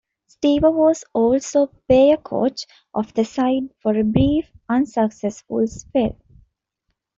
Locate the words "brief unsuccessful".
4.03-5.67